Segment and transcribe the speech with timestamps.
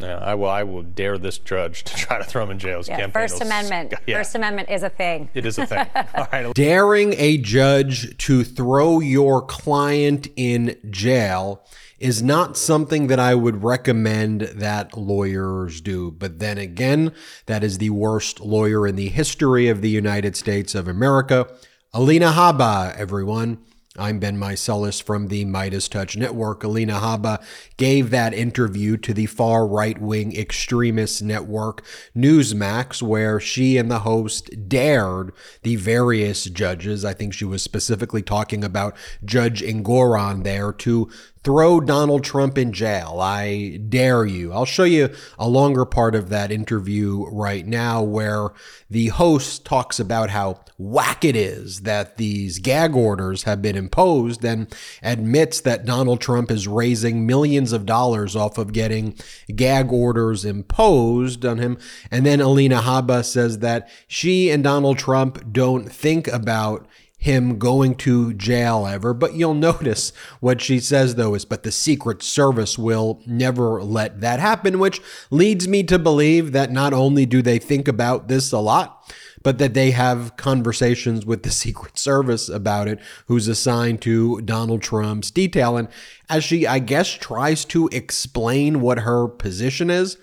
[0.00, 0.48] Yeah, I will.
[0.48, 2.82] I will dare this judge to try to throw him in jail.
[2.86, 3.94] Yeah, campaign First will Amendment.
[4.06, 5.30] yeah, First Amendment is a thing.
[5.34, 5.86] it is a thing.
[6.14, 6.54] All right.
[6.54, 11.64] Daring a judge to throw your client in jail
[11.98, 16.10] is not something that I would recommend that lawyers do.
[16.10, 17.12] But then again,
[17.44, 21.46] that is the worst lawyer in the history of the United States of America.
[21.92, 23.58] Alina Habba, everyone.
[23.98, 26.62] I'm Ben Meiselas from the MeidasTouch Network.
[26.62, 27.42] Alina Habba
[27.76, 31.84] gave that interview to the far right wing extremist network
[32.16, 35.32] Newsmax, where she and the host dared
[35.64, 37.04] the various judges.
[37.04, 38.94] I think she was specifically talking about
[39.24, 41.10] Judge Engoron there to
[41.42, 43.18] throw Donald Trump in jail.
[43.20, 44.52] I dare you.
[44.52, 48.50] I'll show you a longer part of that interview right now where
[48.90, 54.44] the host talks about how whack it is that these gag orders have been imposed
[54.44, 59.14] and admits that Donald Trump is raising millions of dollars off of getting
[59.54, 61.78] gag orders imposed on him.
[62.10, 66.86] And then Alina Habba says that she and Donald Trump don't think about
[67.20, 69.12] him going to jail ever.
[69.12, 74.22] But you'll notice what she says, though, is but the Secret Service will never let
[74.22, 78.50] that happen, which leads me to believe that not only do they think about this
[78.50, 84.00] a lot, but that they have conversations with the Secret Service about it, who's assigned
[84.02, 85.76] to Donald Trump's detail.
[85.76, 85.88] And
[86.30, 90.16] as she, I guess, tries to explain what her position is,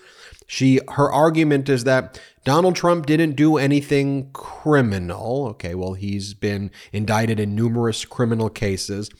[0.48, 5.46] she her argument is that Donald Trump didn't do anything criminal.
[5.50, 9.10] Okay, well he's been indicted in numerous criminal cases.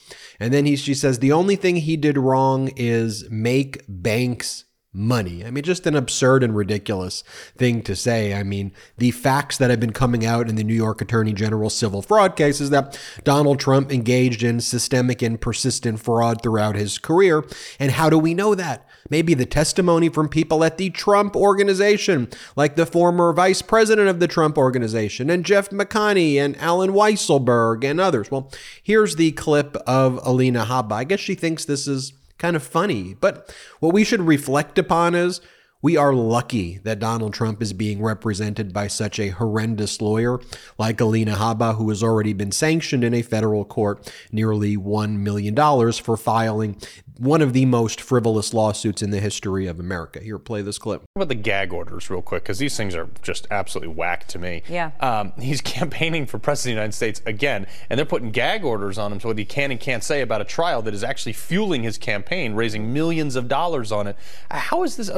[0.41, 5.45] And then he she says the only thing he did wrong is make banks money.
[5.45, 7.23] I mean, just an absurd and ridiculous
[7.57, 8.33] thing to say.
[8.33, 11.69] I mean, the facts that have been coming out in the New York Attorney General
[11.69, 16.97] civil fraud case is that Donald Trump engaged in systemic and persistent fraud throughout his
[16.97, 17.45] career.
[17.79, 18.88] And how do we know that?
[19.11, 24.21] Maybe the testimony from people at the Trump organization, like the former vice president of
[24.21, 28.31] the Trump organization, and Jeff McConney and Allen Weisselberg and others.
[28.31, 28.51] Well,
[28.83, 30.93] here's the clip of Alina Habba.
[30.93, 33.15] I guess she thinks this is kind of funny.
[33.21, 35.41] But what we should reflect upon is
[35.81, 40.41] we are lucky that Donald Trump is being represented by such a horrendous lawyer
[40.77, 45.55] like Alina Habba, who has already been sanctioned in a federal court nearly $1 million
[45.93, 46.77] for filing
[47.19, 50.21] one of the most frivolous lawsuits in the history of America.
[50.21, 51.03] Here, play this clip.
[51.15, 54.39] What about the gag orders, real quick, because these things are just absolutely whack to
[54.39, 54.63] me.
[54.69, 54.93] Yeah.
[55.01, 58.99] Um, he's campaigning for president of the United States again, and they're putting gag orders
[58.99, 61.33] on him to what he can and can't say about a trial that is actually
[61.33, 64.17] fueling his campaign, raising millions of dollars on it.
[64.51, 65.11] How is this?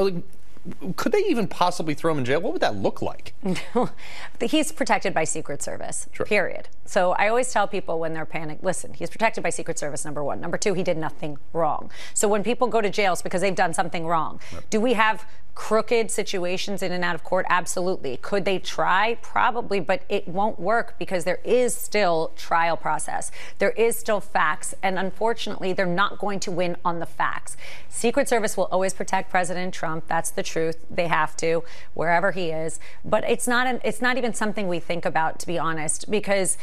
[0.95, 2.39] Could they even possibly throw him in jail?
[2.39, 3.33] What would that look like?
[4.39, 6.69] he's protected by Secret Service, period.
[6.85, 10.23] So I always tell people when they're panicked, listen, he's protected by Secret Service, number
[10.23, 10.39] one.
[10.39, 11.89] Number two, he did nothing wrong.
[12.13, 14.39] So when people go to jails because they've done something wrong,
[14.69, 17.45] do we have crooked situations in and out of court?
[17.49, 18.17] Absolutely.
[18.17, 19.17] Could they try?
[19.21, 23.31] Probably, but it won't work because there is still trial process.
[23.59, 27.57] There is still facts, and unfortunately, they're not going to win on the facts.
[27.89, 30.07] Secret Service will always protect President Trump.
[30.07, 30.85] That's the truth.
[30.89, 31.63] They have to,
[31.93, 32.79] wherever he is.
[33.03, 36.57] But it's not an, it's not even something we think about, to be honest, because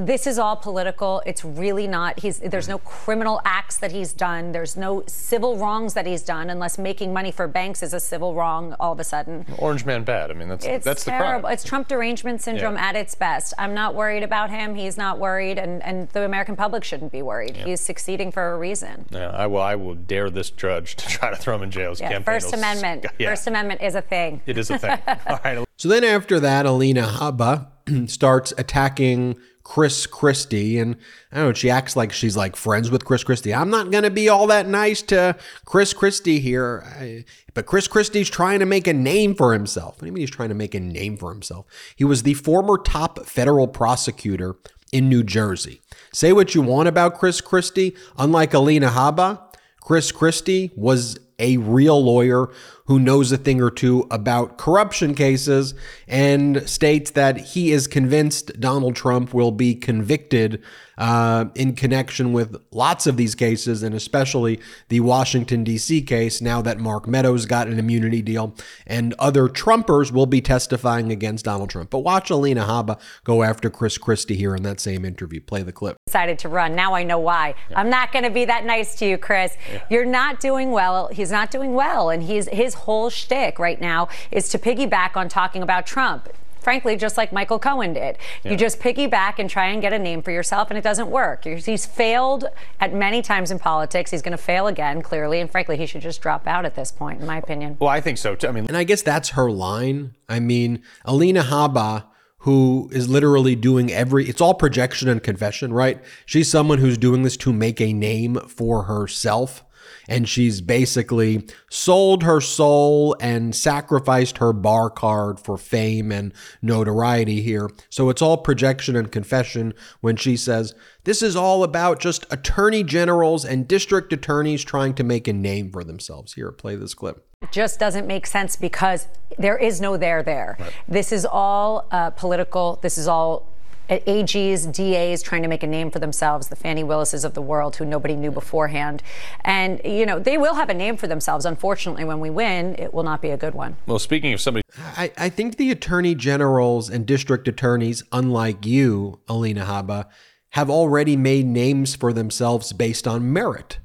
[0.00, 1.22] this is all political.
[1.26, 2.20] It's really not.
[2.20, 2.88] He's there's no mm-hmm.
[2.88, 4.52] criminal acts that he's done.
[4.52, 8.34] There's no civil wrongs that he's done, unless making money for banks is a civil
[8.34, 8.74] wrong.
[8.80, 10.30] All of a sudden, Orange man bad.
[10.30, 11.42] I mean, that's it's that's the terrible.
[11.42, 11.52] crime.
[11.52, 12.88] It's Trump derangement syndrome Yeah.
[12.88, 13.54] at its best.
[13.58, 14.74] I'm not worried about him.
[14.74, 17.56] He's not worried, and and the American public shouldn't be worried.
[17.56, 19.06] He's succeeding for a reason.
[19.10, 19.60] Yeah, I will.
[19.62, 21.90] I will dare this judge to try to throw him in jail.
[21.90, 23.06] His Yeah, campaign First will sc- Amendment.
[23.18, 24.40] Yeah, First Amendment is a thing.
[24.46, 24.98] it is a thing.
[25.26, 25.64] All right.
[25.76, 27.68] So then after that, Alina Habba
[28.06, 30.78] starts attacking Chris Christie.
[30.78, 30.96] And
[31.30, 33.54] I don't know, she acts like she's like friends with Chris Christie.
[33.54, 36.82] I'm not going to be all that nice to Chris Christie here.
[36.98, 39.96] I- but Chris Christie's trying to make a name for himself.
[39.96, 41.66] What do you mean he's trying to make a name for himself?
[41.96, 44.54] He was the former top federal prosecutor
[44.92, 45.80] in New Jersey.
[46.12, 47.94] Say what you want about Chris Christie.
[48.18, 49.40] Unlike Alina Habba,
[49.80, 52.50] Chris Christie was a real lawyer
[52.90, 55.74] who knows a thing or two about corruption cases
[56.08, 60.60] and states that he is convinced Donald Trump will be convicted
[61.00, 66.02] uh, in connection with lots of these cases, and especially the Washington, D.C.
[66.02, 68.54] case, now that Mark Meadows got an immunity deal,
[68.86, 71.88] and other Trumpers will be testifying against Donald Trump.
[71.88, 75.40] But watch Alina Habba go after Chris Christie here in that same interview.
[75.40, 75.96] Play the clip.
[76.06, 76.74] decided to run.
[76.74, 77.54] Now I know why.
[77.74, 79.56] I'm not going to be that nice to you, Chris.
[79.88, 81.08] You're not doing well.
[81.08, 85.28] He's not doing well, and he's his whole shtick right now is to piggyback on
[85.28, 86.28] talking about Trump.
[86.60, 88.18] frankly, just like Michael Cohen did.
[88.44, 88.52] Yeah.
[88.52, 91.44] You just piggyback and try and get a name for yourself, and it doesn't work.
[91.44, 92.44] He's failed
[92.78, 94.10] at many times in politics.
[94.10, 96.92] He's going to fail again, clearly, and frankly, he should just drop out at this
[96.92, 97.76] point, in my opinion.
[97.80, 98.48] Well, I think so too.
[98.48, 100.14] I mean, and I guess that's her line.
[100.28, 102.04] I mean, Alina Habba
[102.44, 106.02] who is literally doing every it's all projection and confession, right?
[106.24, 109.62] She's someone who's doing this to make a name for herself
[110.08, 116.32] and she's basically sold her soul and sacrificed her bar card for fame and
[116.62, 117.70] notoriety here.
[117.88, 120.74] So it's all projection and confession when she says,
[121.04, 125.70] This is all about just attorney generals and district attorneys trying to make a name
[125.70, 126.34] for themselves.
[126.34, 127.26] Here, play this clip.
[127.42, 130.56] It just doesn't make sense because there is no there there.
[130.58, 130.72] Right.
[130.88, 132.78] This is all uh, political.
[132.82, 133.50] This is all
[133.90, 137.76] AGs, DAs trying to make a name for themselves, the Fani Willises of the world
[137.76, 139.02] who nobody knew beforehand.
[139.44, 141.44] And, you know, they will have a name for themselves.
[141.44, 143.76] Unfortunately, when we win, it will not be a good one.
[143.86, 144.64] Well, speaking of somebody.
[144.96, 150.06] I, I think the attorney generals and district attorneys, unlike you, Alina Habba,
[150.50, 153.78] have already made names for themselves based on merit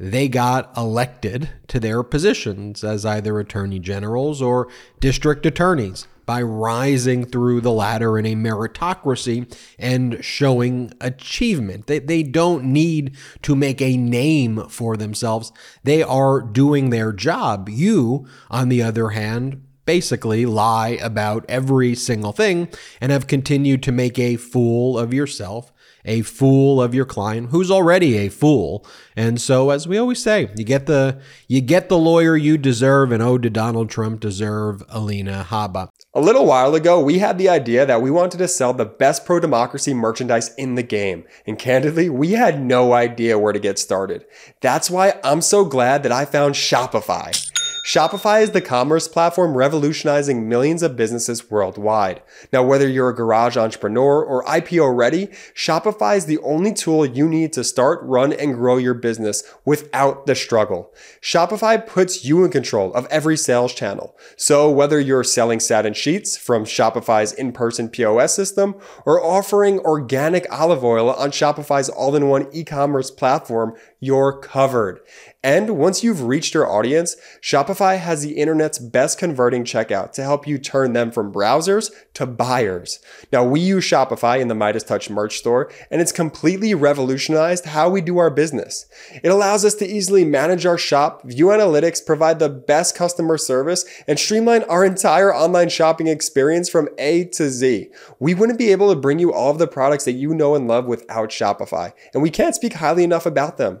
[0.00, 4.66] they got elected to their positions as either attorney generals or
[4.98, 11.88] district attorneys by rising through the ladder in a meritocracy and showing achievement.
[11.88, 15.50] They, they don't need to make a name for themselves.
[15.82, 17.68] They are doing their job.
[17.68, 22.68] You, on the other hand, basically lie about every single thing
[23.00, 25.72] and have continued to make a fool of yourself
[26.04, 28.86] a fool of your client who's already a fool.
[29.16, 33.12] And so as we always say, you get the you get the lawyer you deserve
[33.12, 35.88] and oh did Donald Trump deserve Alina Habba.
[36.14, 39.24] A little while ago, we had the idea that we wanted to sell the best
[39.24, 41.24] pro democracy merchandise in the game.
[41.46, 44.24] And candidly, we had no idea where to get started.
[44.60, 47.49] That's why I'm so glad that I found Shopify.
[47.84, 52.22] Shopify is the commerce platform revolutionizing millions of businesses worldwide.
[52.52, 57.26] Now, whether you're a garage entrepreneur or IPO ready, Shopify is the only tool you
[57.26, 60.92] need to start, run, and grow your business without the struggle.
[61.22, 64.14] Shopify puts you in control of every sales channel.
[64.36, 68.74] So whether you're selling satin sheets from Shopify's in-person POS system
[69.06, 75.00] or offering organic olive oil on Shopify's all-in-one e-commerce platform, you're covered.
[75.42, 80.46] And once you've reached your audience, Shopify has the internet's best converting checkout to help
[80.46, 83.00] you turn them from browsers to buyers.
[83.32, 88.00] Now, we use Shopify in the MeidasTouch merch store, and it's completely revolutionized how we
[88.00, 88.86] do our business.
[89.22, 93.84] It allows us to easily manage our shop, view analytics, provide the best customer service,
[94.06, 97.88] and streamline our entire online shopping experience from A to Z.
[98.18, 100.68] We wouldn't be able to bring you all of the products that you know and
[100.68, 103.80] love without Shopify, and we can't speak highly enough about them.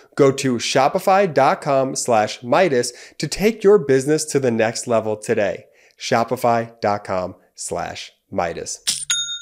[0.21, 5.65] Go to shopify.com slash Meidas to take your business to the next level today.
[5.99, 8.77] Shopify.com slash Meidas.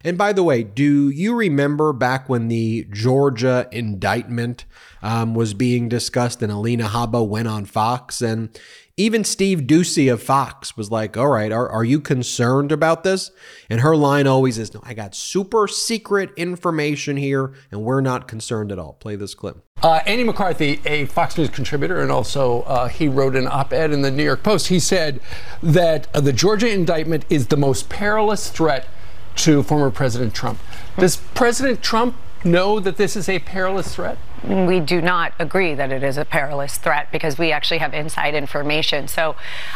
[0.06, 4.64] And by the way, do you remember back when the Georgia indictment
[5.02, 8.58] um, was being discussed and Alina Habba went on Fox and
[9.00, 13.32] even Steve Doocy of Fox was like, All right, are, are you concerned about this?
[13.70, 18.28] And her line always is, No, I got super secret information here, and we're not
[18.28, 18.94] concerned at all.
[18.94, 19.64] Play this clip.
[19.82, 23.92] Uh, Andy McCarthy, a Fox News contributor, and also uh, he wrote an op ed
[23.92, 24.68] in the New York Post.
[24.68, 25.22] He said
[25.64, 28.86] that uh, the Georgia indictment is the most perilous threat
[29.38, 30.60] to former President Trump.
[30.98, 34.18] Does President Trump know that this is a perilous threat?
[34.44, 38.36] we do not agree that it is a perilous threat because we actually have inside
[38.36, 39.08] information.
[39.08, 39.36] So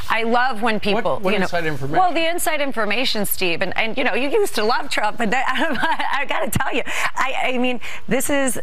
[0.10, 2.00] I love when people, what, what you know, inside information?
[2.00, 5.32] well, the inside information, Steve, and, and you know, you used to love Trump, but
[5.32, 5.46] that,
[6.17, 6.84] I, I got to tell you,
[7.15, 8.60] I, I mean, this is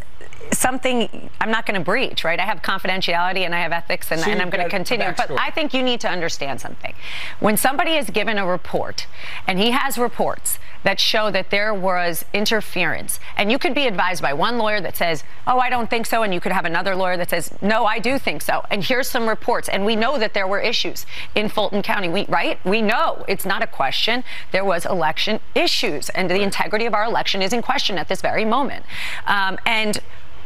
[0.53, 2.39] something I'm not going to breach, right?
[2.39, 5.13] I have confidentiality and I have ethics and, and I'm going to continue.
[5.15, 6.93] But I think you need to understand something.
[7.39, 9.07] When somebody is given a report
[9.47, 14.21] and he has reports that show that there was interference, and you could be advised
[14.21, 16.95] by one lawyer that says, Oh, I don't think so, and you could have another
[16.95, 18.63] lawyer that says, No, I do think so.
[18.71, 19.69] And here's some reports.
[19.69, 21.05] And we know that there were issues
[21.35, 22.63] in Fulton County, we, right?
[22.65, 24.23] We know it's not a question.
[24.51, 28.21] There was election issues, and the integrity of our election is in question at this
[28.21, 28.85] very moment.
[29.27, 29.99] Um, and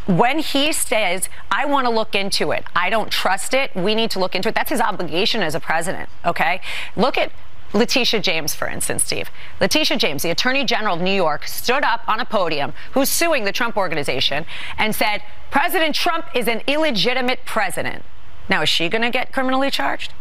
[0.05, 4.11] when he says, I want to look into it, I don't trust it, we need
[4.11, 6.61] to look into it, that's his obligation as a president, okay?
[6.95, 7.31] Look at
[7.73, 9.29] Letitia James, for instance, Steve.
[9.59, 13.43] Letitia James, the Attorney General of New York, stood up on a podium who's suing
[13.43, 14.45] the Trump organization
[14.77, 15.21] and said,
[15.51, 18.05] President Trump is an illegitimate president.
[18.47, 20.13] Now, is she going to get criminally charged?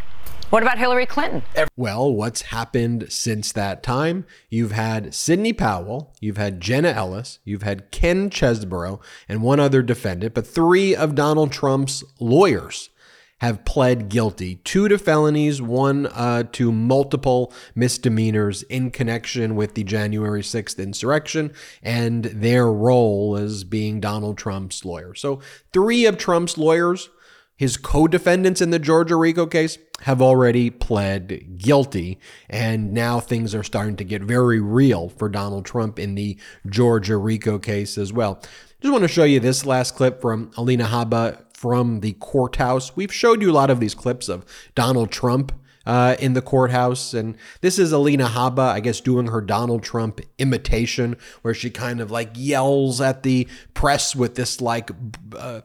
[0.54, 1.42] What about Hillary Clinton?
[1.76, 4.24] Well, what's happened since that time?
[4.48, 9.82] You've had Sidney Powell, you've had Jenna Ellis, you've had Ken Chesebro, and one other
[9.82, 12.90] defendant, but three of Donald Trump's lawyers
[13.38, 19.82] have pled guilty two to felonies, one uh, to multiple misdemeanors in connection with the
[19.82, 25.14] January 6th insurrection and their role as being Donald Trump's lawyer.
[25.16, 25.40] So,
[25.72, 27.10] three of Trump's lawyers,
[27.56, 32.18] his co defendants in the Georgia RICO case, have already pled guilty.
[32.48, 37.16] And now things are starting to get very real for Donald Trump in the Georgia
[37.16, 38.42] RICO case as well.
[38.80, 42.94] Just want to show you this last clip from Alina Habba from the courthouse.
[42.96, 44.44] We've showed you a lot of these clips of
[44.74, 45.52] Donald Trump
[45.86, 47.14] uh, in the courthouse.
[47.14, 52.00] And this is Alina Habba, I guess, doing her Donald Trump imitation, where she kind
[52.00, 54.90] of like yells at the press with this like
[55.36, 55.60] uh,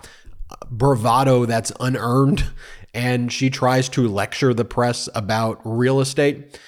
[0.69, 2.45] bravado that's unearned.
[2.93, 6.59] And she tries to lecture the press about real estate.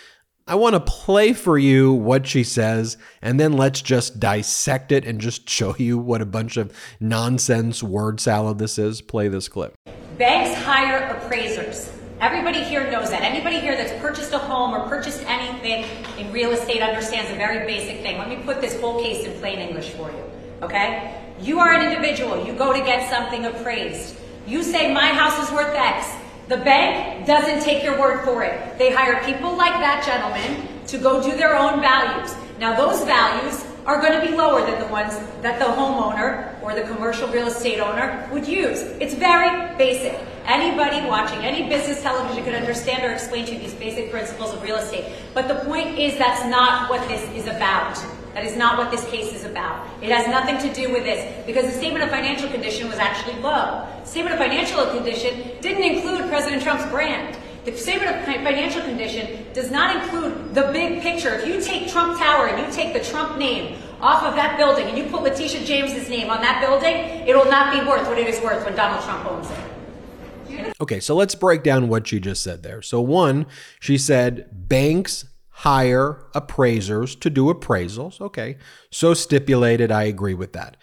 [0.47, 5.05] I want to play for you what she says, and then let's just dissect it
[5.05, 9.01] and just show you what a bunch of nonsense word salad this is.
[9.01, 9.75] Play this clip.
[10.17, 11.91] Banks hire appraisers.
[12.19, 13.23] Everybody here knows that.
[13.23, 15.85] Anybody here that's purchased a home or purchased anything
[16.19, 18.17] in real estate understands a very basic thing.
[18.17, 20.23] Let me put this whole case in plain English for you,
[20.61, 21.20] okay?
[21.41, 22.45] You are an individual.
[22.45, 24.15] You go to get something appraised.
[24.45, 26.07] You say, my house is worth X.
[26.50, 28.77] The bank doesn't take your word for it.
[28.77, 32.36] They hire people like that gentleman to go do their own values.
[32.60, 36.75] Now, those values are going to be lower than the ones that the homeowner or
[36.75, 38.81] the commercial real estate owner would use.
[39.00, 40.19] It's very basic.
[40.45, 44.62] Anybody watching any business television could understand or explain to you these basic principles of
[44.62, 45.05] real estate.
[45.33, 47.98] But the point is that's not what this is about.
[48.33, 49.85] That is not what this case is about.
[50.01, 53.41] It has nothing to do with this because the statement of financial condition was actually
[53.41, 53.85] low.
[54.05, 57.38] Statement of financial condition didn't include President Trump's brand.
[57.65, 61.35] The statement of financial condition does not include the big picture.
[61.35, 64.88] If you take Trump Tower and you take the Trump name off of that building
[64.88, 66.95] and you put Letitia James's name on that building,
[67.27, 70.75] it will not be worth what it is worth when Donald Trump owns it.
[70.81, 72.81] Okay, so let's break down what she just said there.
[72.81, 73.45] So, one,
[73.79, 75.25] she said banks
[75.62, 78.20] hire appraisers to do appraisals.
[78.20, 78.58] Okay,
[78.89, 80.75] so stipulated, I agree with that.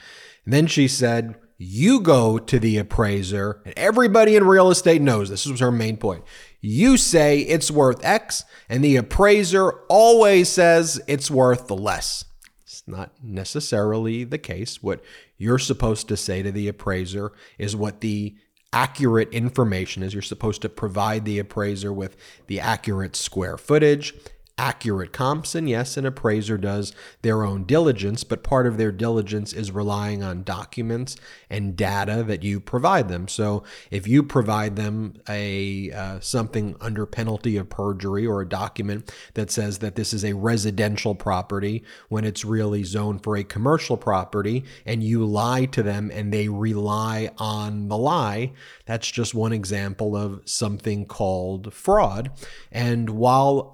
[0.44, 5.28] And then she said, you go to the appraiser, and everybody in real estate knows
[5.28, 6.22] this was her main point.
[6.60, 12.24] You say it's worth X, and the appraiser always says it's worth the less.
[12.62, 14.80] It's not necessarily the case.
[14.80, 15.02] What
[15.36, 18.36] you're supposed to say to the appraiser is what the
[18.72, 20.12] accurate information is.
[20.12, 22.16] You're supposed to provide the appraiser with
[22.46, 24.14] the accurate square footage
[24.58, 25.54] accurate comps.
[25.54, 30.22] And yes, an appraiser does their own diligence, but part of their diligence is relying
[30.22, 31.16] on documents
[31.48, 33.28] and data that you provide them.
[33.28, 39.12] So if you provide them a uh, something under penalty of perjury or a document
[39.34, 43.96] that says that this is a residential property when it's really zoned for a commercial
[43.96, 48.52] property, and you lie to them and they rely on the lie,
[48.86, 52.30] that's just one example of something called fraud.
[52.72, 53.70] And while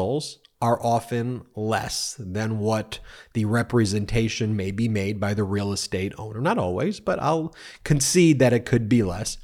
[0.00, 2.98] appraisals are often less than what
[3.32, 8.38] the representation may be made by the real estate owner, not always, but I'll concede
[8.40, 9.38] that it could be less.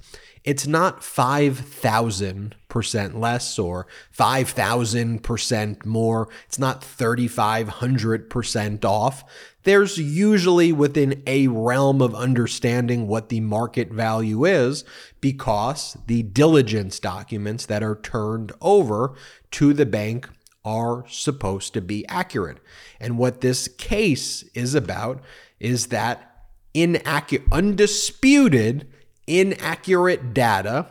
[0.44, 3.86] It's not 5,000% less or
[4.16, 6.28] 5,000% more.
[6.46, 9.24] It's not 3,500% off
[9.66, 14.84] there's usually within a realm of understanding what the market value is
[15.20, 19.16] because the diligence documents that are turned over
[19.50, 20.28] to the bank
[20.66, 22.58] are supposed to be accurate.
[23.00, 25.22] And what this case is about
[25.60, 28.86] is that inaccurate, undisputed,
[29.26, 30.88] inaccurate data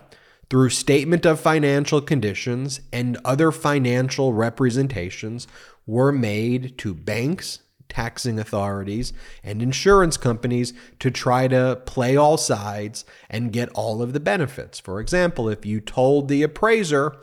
[0.50, 5.48] through statement of financial conditions and other financial representations
[5.86, 9.13] were made to banks taxing authorities
[9.44, 14.79] and insurance companies to try to play all sides and get all of the benefits.
[14.79, 17.15] For example, if you told the appraiser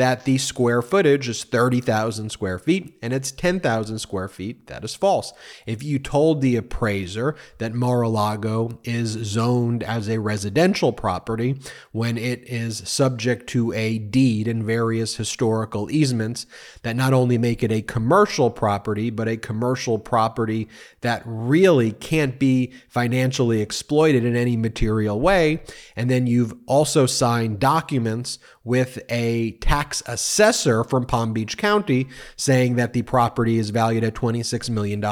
[0.00, 4.94] that the square footage is 30,000 square feet and it's 10,000 square feet, that is
[4.94, 5.34] false.
[5.66, 11.60] If you told the appraiser that Mar-a-Lago is zoned as a residential property
[11.92, 16.46] when it is subject to a deed and various historical easements
[16.80, 20.66] that not only make it a commercial property, but a commercial property
[21.02, 25.62] that really can't be financially exploited in any material way,
[25.94, 32.06] and then you've also signed documents with a tax tax assessor from Palm Beach County
[32.36, 35.04] saying that the property is valued at $26 million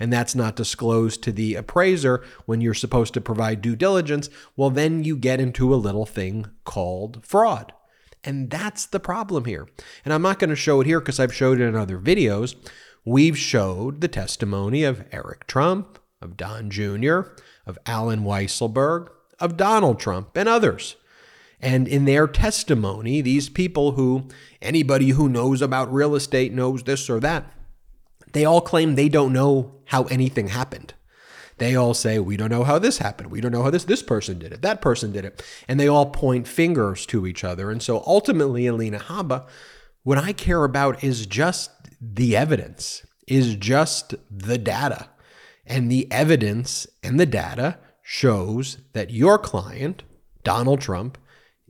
[0.00, 4.70] and that's not disclosed to the appraiser when you're supposed to provide due diligence, well,
[4.70, 7.72] then you get into a little thing called fraud.
[8.24, 9.68] And that's the problem here.
[10.04, 12.56] And I'm not going to show it here because I've showed it in other videos.
[13.04, 17.20] We've showed the testimony of Eric Trump, of Don Jr.,
[17.64, 20.96] of Allen Weisselberg, of Donald Trump, and others.
[21.60, 24.28] And in their testimony, these people who
[24.62, 27.52] anybody who knows about real estate knows this or that,
[28.32, 30.94] they all claim they don't know how anything happened.
[31.58, 33.30] They all say, we don't know how this happened.
[33.30, 34.62] We don't know how this this person did it.
[34.62, 35.44] That person did it.
[35.66, 37.70] And they all point fingers to each other.
[37.70, 39.46] And so ultimately, Alina Habba,
[40.04, 45.08] what I care about is just the evidence, is just the data.
[45.66, 50.04] And the evidence and the data shows that your client,
[50.44, 51.18] Donald Trump,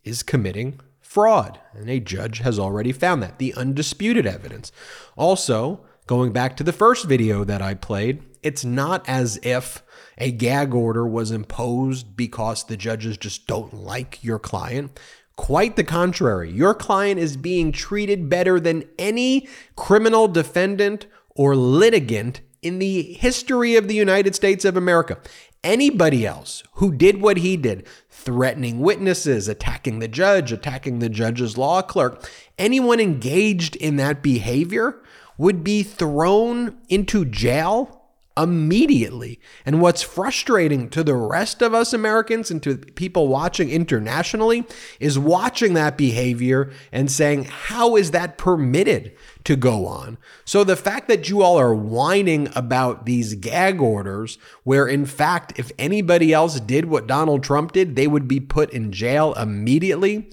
[0.05, 1.59] is committing fraud.
[1.73, 4.73] And a judge has already found that, the undisputed evidence.
[5.17, 9.83] Also, going back to the first video that I played, it's not as if
[10.19, 14.99] a gag order was imposed because the judges just don't like your client.
[15.37, 16.51] Quite the contrary.
[16.51, 23.77] Your client is being treated better than any criminal defendant or litigant in the history
[23.77, 25.19] of the United States of America.
[25.65, 31.59] Anybody else who did what he did, threatening witnesses, attacking the judge, attacking the judge's
[31.59, 35.01] law clerk, anyone engaged in that behavior
[35.37, 37.98] would be thrown into jail
[38.39, 39.41] immediately.
[39.67, 44.65] And what's frustrating to the rest of us Americans and to people watching internationally
[45.01, 49.13] is watching that behavior and saying, how is that permitted
[49.45, 50.19] to go on?
[50.45, 55.59] So the fact that you all are whining about these gag orders, where in fact,
[55.59, 60.31] if anybody else did what Donald Trump did, they would be put in jail immediately.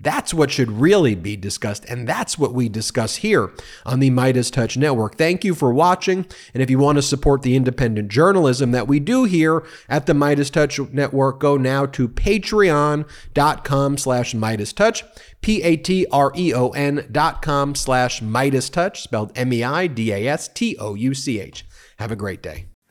[0.00, 1.84] That's what should really be discussed.
[1.86, 3.52] And that's what we discuss here
[3.84, 5.16] on the MeidasTouch Network.
[5.16, 6.26] Thank you for watching.
[6.54, 10.12] And if you want to support the independent journalism that we do here at the
[10.12, 15.02] MeidasTouch Network, go now to patreon.com slash MeidasTouch,
[15.40, 21.66] P-A-T-R-E-O-N dot com slash MeidasTouch, spelled M-E-I-D-A-S-T-O-U-C-H.
[21.98, 22.66] Have a great day.